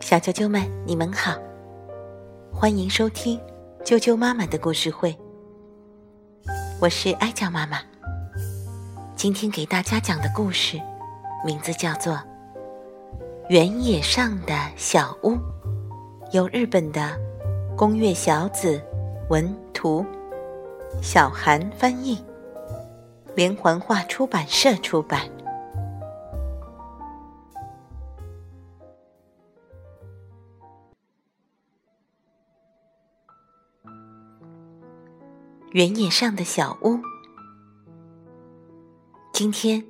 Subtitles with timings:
[0.00, 1.36] 小啾啾们，你们好，
[2.52, 3.40] 欢迎收听
[3.84, 5.16] 啾啾妈妈的故事会。
[6.80, 7.78] 我是哀酱妈妈，
[9.16, 10.80] 今天给大家讲的故事
[11.46, 12.14] 名字叫做
[13.48, 15.30] 《原野上的小屋》，
[16.32, 17.18] 由日本的
[17.76, 18.80] 宫月小子
[19.30, 20.04] 文图，
[21.00, 22.22] 小韩翻译，
[23.34, 25.20] 连环画出版社出版。
[35.72, 37.00] 原野上的小屋。
[39.32, 39.82] 今天，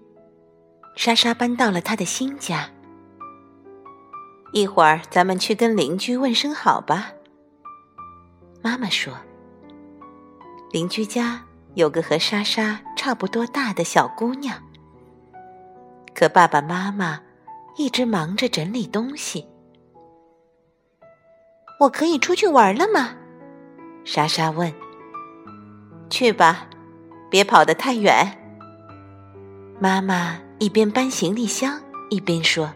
[0.95, 2.71] 莎莎搬到了她的新家。
[4.53, 7.11] 一会儿，咱们去跟邻居问声好吧。
[8.63, 9.13] 妈妈说
[10.71, 11.43] ：“邻居家
[11.75, 14.57] 有个和莎莎差不多大的小姑娘，
[16.15, 17.21] 可爸爸妈妈
[17.77, 19.49] 一直忙着整理东西。”
[21.81, 23.17] 我可以出去玩了吗？
[24.05, 24.73] 莎莎问。
[26.13, 26.67] 去吧，
[27.31, 28.39] 别跑得太远。
[29.81, 32.71] 妈妈一边搬行李箱一边说：“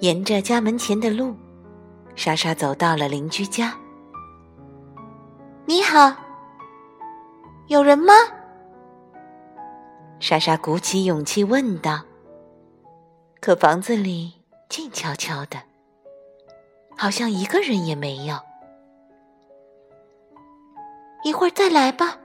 [0.00, 1.34] 沿着家门前的路，
[2.14, 3.74] 莎莎走到了邻居家。
[5.64, 6.14] 你好，
[7.68, 8.12] 有人吗？”
[10.20, 12.02] 莎莎鼓起勇气问道。
[13.40, 14.34] 可房子里
[14.68, 15.62] 静悄悄的，
[16.96, 18.38] 好像一个人也没有。
[21.26, 22.20] 一会儿再来吧。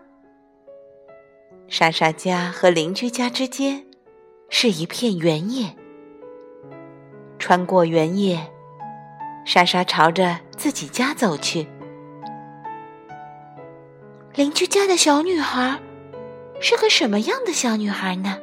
[1.68, 3.84] 莎莎家和邻居家之间
[4.48, 5.76] 是一片原野。
[7.40, 8.40] 穿过原野，
[9.44, 11.68] 莎莎朝着自己家走去。
[14.36, 15.80] 邻居家的小女孩
[16.60, 18.38] 是个什么样的小女孩呢？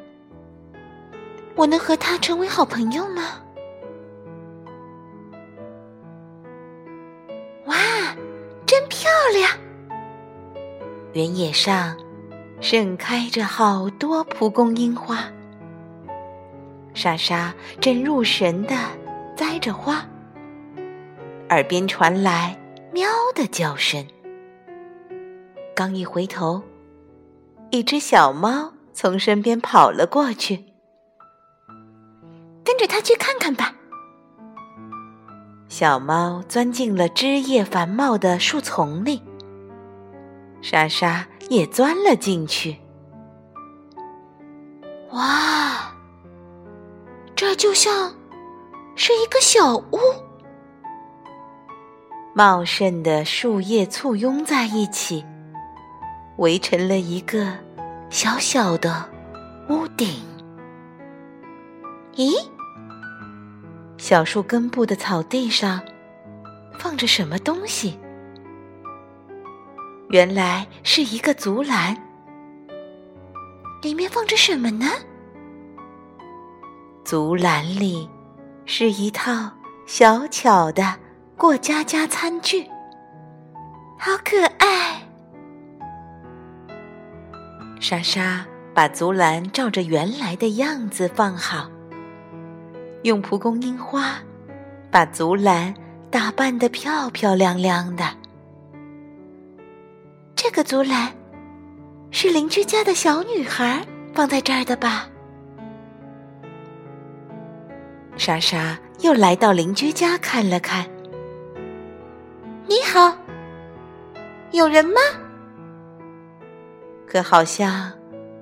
[1.54, 3.44] 我能和她成为好朋友吗？
[7.66, 7.76] 哇，
[8.66, 9.48] 真漂亮！
[11.14, 11.96] 原野上
[12.60, 15.24] 盛开着好多蒲公英花，
[16.92, 18.76] 莎莎正入神的
[19.34, 20.04] 栽着花，
[21.48, 22.58] 耳边传来
[22.92, 24.06] 喵的叫声。
[25.74, 26.62] 刚一回头，
[27.70, 30.64] 一只小猫从身边跑了过去，
[32.64, 33.74] 跟着它去看看吧。
[35.68, 39.22] 小猫钻进了枝叶繁茂的树丛里。
[40.60, 42.76] 莎莎也钻了进去。
[45.12, 45.94] 哇，
[47.34, 48.14] 这就像
[48.94, 49.98] 是一个小屋，
[52.34, 55.24] 茂盛的树叶簇拥在一起，
[56.36, 57.52] 围成了一个
[58.10, 59.08] 小小的
[59.70, 60.22] 屋顶。
[62.16, 62.34] 咦，
[63.96, 65.80] 小树根部的草地上
[66.78, 67.98] 放着什么东西？
[70.10, 71.94] 原来是一个竹篮，
[73.82, 74.86] 里面放着什么呢？
[77.04, 78.08] 竹篮里
[78.64, 79.50] 是一套
[79.86, 80.94] 小巧的
[81.36, 82.64] 过家家餐具，
[83.98, 85.02] 好可爱。
[87.78, 91.68] 莎莎把竹篮照着原来的样子放好，
[93.02, 94.14] 用蒲公英花
[94.90, 95.74] 把竹篮
[96.10, 98.17] 打扮的漂漂亮亮的。
[100.50, 101.12] 这个竹篮
[102.10, 105.06] 是邻居家的小女孩放在这儿的吧？
[108.16, 110.88] 莎莎又来到邻居家看了看。
[112.66, 113.14] 你好，
[114.52, 114.98] 有人吗？
[117.06, 117.92] 可好像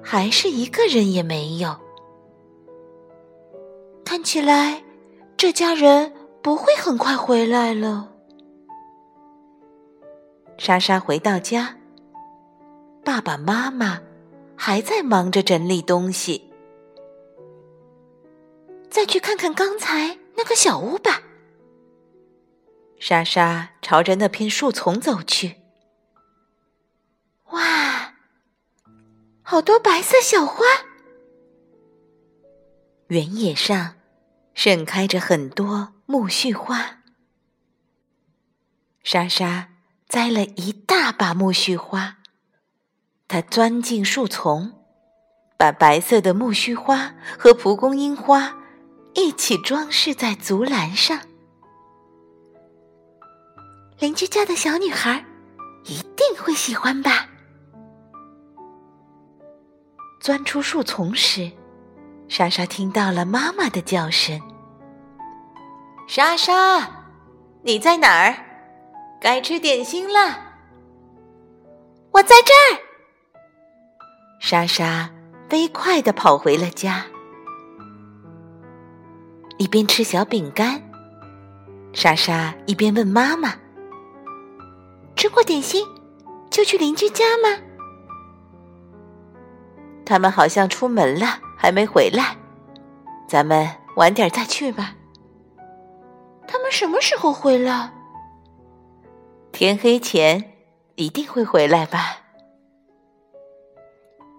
[0.01, 1.77] 还是一个人也没有。
[4.05, 4.81] 看起来
[5.37, 8.09] 这家人不会很快回来了。
[10.57, 11.77] 莎莎回到家。
[13.07, 14.03] 爸爸妈妈
[14.57, 16.51] 还在忙着整理东西，
[18.91, 21.23] 再去看看刚才那个小屋吧。
[22.99, 25.59] 莎莎朝着那片树丛走去。
[27.51, 28.15] 哇，
[29.41, 30.65] 好多白色小花！
[33.07, 33.95] 原野上
[34.53, 36.99] 盛开着很多苜蓿花。
[39.05, 39.69] 莎莎
[40.09, 42.17] 摘了一大把苜蓿花。
[43.29, 44.73] 他钻进树丛，
[45.57, 48.57] 把白色的苜蓿花和蒲公英花
[49.15, 51.19] 一起装饰在竹篮上。
[53.99, 55.25] 邻居家的小女孩
[55.87, 57.29] 一定会喜欢吧？
[60.21, 61.51] 钻出树丛时，
[62.29, 64.41] 莎莎听到了妈妈的叫声
[66.07, 67.07] ：“莎莎，
[67.63, 68.37] 你在哪儿？
[69.21, 70.45] 该吃点心了。”
[72.13, 72.86] 我在这儿。
[74.39, 75.11] 莎莎
[75.49, 77.05] 飞快的跑回了家，
[79.59, 80.83] 一边吃小饼干，
[81.93, 83.55] 莎莎一边问妈妈
[85.17, 85.85] ：“吃过点心，
[86.51, 87.59] 就去邻居家吗？”
[90.05, 92.37] 他们好像出门了，还没回来。
[93.27, 94.95] 咱们晚点再去吧。
[96.47, 97.93] 他们什么时候回来？
[99.51, 100.53] 天黑前
[100.95, 102.26] 一定会回来吧。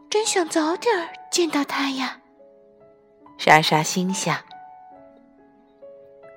[0.09, 0.93] 真想早点
[1.29, 2.19] 见到他呀！
[3.37, 4.37] 莎莎心想。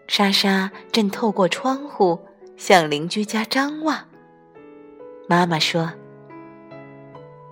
[0.09, 2.19] 莎莎正透过窗户
[2.57, 4.09] 向邻居家张望。
[5.29, 5.93] 妈妈说：“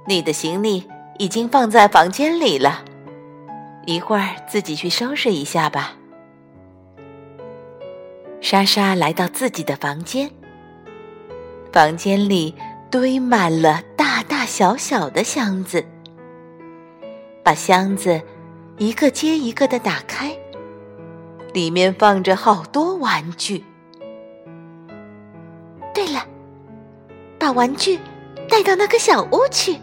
[0.09, 0.89] 你的行李
[1.19, 2.85] 已经放在房间里了，
[3.87, 5.95] 一会儿自己去收拾一下吧。”
[8.43, 10.29] 莎莎来到自己的房间，
[11.73, 12.53] 房间里
[12.91, 15.85] 堆满了大大小小的箱子。
[17.49, 18.21] 把箱子
[18.77, 20.37] 一个接一个的打开，
[21.55, 23.65] 里面放着好多玩具。
[25.95, 26.27] 对了，
[27.39, 27.99] 把玩具
[28.51, 29.79] 带到那个小屋去。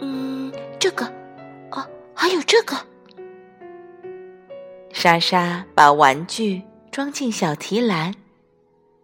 [0.00, 1.06] 嗯，这个，
[1.70, 1.82] 哦，
[2.14, 2.76] 还有这个。
[4.92, 8.12] 莎莎把玩具装进小提篮，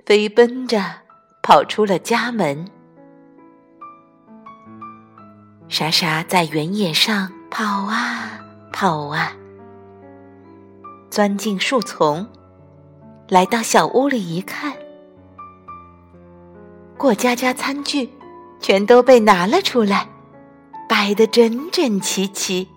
[0.04, 0.84] 飞奔着
[1.42, 2.68] 跑出了家门。
[5.70, 7.32] 莎莎在原野上。
[7.56, 8.40] 跑啊
[8.72, 9.32] 跑啊，
[11.08, 12.26] 钻进树丛，
[13.28, 14.72] 来到小屋里一看，
[16.98, 18.10] 过家家餐具
[18.58, 20.08] 全都被拿了出来，
[20.88, 22.68] 摆得整整齐齐。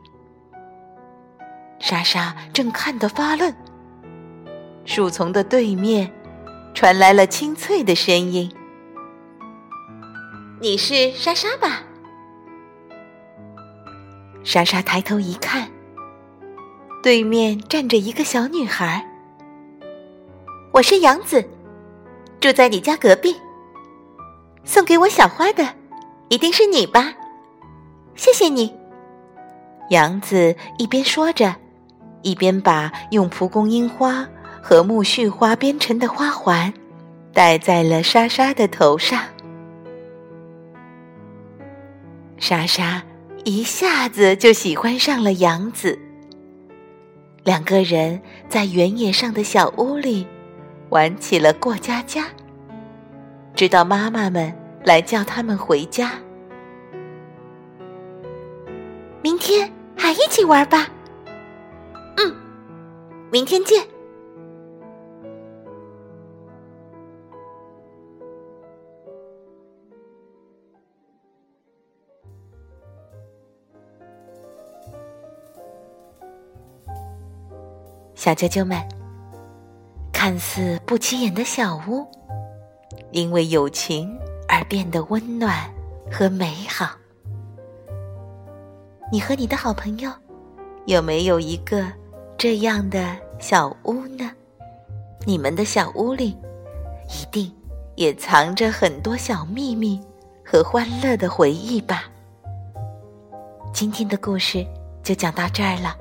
[1.80, 3.51] 莎莎正看得发愣，
[4.85, 6.13] 树丛的对面
[6.75, 8.56] 传来了清脆的声音
[10.62, 11.81] ：“你是莎莎吧？”
[14.47, 15.67] 莎莎抬头一看，
[17.03, 19.05] 对面站着一个小女孩。
[20.71, 21.45] 我是杨子，
[22.39, 23.35] 住在你家隔壁。
[24.63, 25.67] 送给我小花的，
[26.29, 27.13] 一定是你吧？
[28.15, 28.73] 谢谢你。
[29.89, 31.53] 杨子一边说着，
[32.21, 34.25] 一边把用蒲公英花
[34.61, 36.73] 和苜蓿花编成的花环
[37.33, 39.21] 戴在了莎莎的头上。
[42.38, 43.03] 莎莎。
[43.47, 45.97] 一下子就喜欢上了杨子。
[47.45, 50.27] 两个人在原野上的小屋里
[50.89, 52.25] 玩起了过家家，
[53.55, 54.53] 直到妈妈们
[54.83, 56.11] 来叫他们回家。
[59.21, 60.89] 明天还一起玩吧。
[62.17, 62.35] 嗯，
[63.31, 63.81] 明天见。
[78.27, 78.77] 小啾啾们，
[80.12, 82.06] 看似不起眼的小屋，
[83.12, 84.19] 因为友情
[84.50, 85.63] 而变得温暖
[86.12, 86.89] 和美好。
[89.09, 90.12] 你和你的好朋友
[90.88, 91.85] 有没有一个
[92.38, 94.30] 这样的小屋呢？
[95.25, 96.37] 你们的小屋里
[97.07, 97.49] 一定
[97.95, 100.06] 也藏着很多小秘密
[100.44, 102.04] 和欢乐的回忆吧。
[103.71, 104.68] 今天的故事
[105.02, 105.95] 就讲到这儿了，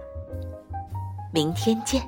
[1.33, 2.03] 明天见。